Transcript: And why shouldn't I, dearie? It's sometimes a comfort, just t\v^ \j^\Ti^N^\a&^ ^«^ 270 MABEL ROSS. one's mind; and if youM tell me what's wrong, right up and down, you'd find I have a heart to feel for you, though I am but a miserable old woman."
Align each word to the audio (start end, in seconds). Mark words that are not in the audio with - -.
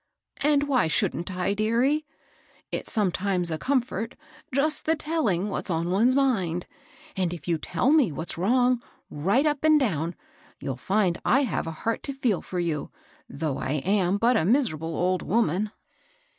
And 0.41 0.63
why 0.63 0.87
shouldn't 0.87 1.29
I, 1.31 1.53
dearie? 1.53 2.07
It's 2.71 2.91
sometimes 2.91 3.51
a 3.51 3.59
comfort, 3.59 4.15
just 4.51 4.83
t\v^ 4.85 4.95
\j^\Ti^N^\a&^ 4.95 5.05
^«^ 5.05 5.05
270 5.43 5.43
MABEL 5.43 5.55
ROSS. 5.59 5.85
one's 5.91 6.15
mind; 6.15 6.65
and 7.15 7.31
if 7.35 7.43
youM 7.43 7.59
tell 7.61 7.91
me 7.91 8.11
what's 8.11 8.35
wrong, 8.35 8.81
right 9.11 9.45
up 9.45 9.63
and 9.63 9.79
down, 9.79 10.15
you'd 10.59 10.79
find 10.79 11.21
I 11.23 11.43
have 11.43 11.67
a 11.67 11.81
heart 11.85 12.01
to 12.01 12.13
feel 12.13 12.41
for 12.41 12.59
you, 12.59 12.89
though 13.29 13.59
I 13.59 13.73
am 13.85 14.17
but 14.17 14.35
a 14.35 14.43
miserable 14.43 14.95
old 14.95 15.21
woman." 15.21 15.69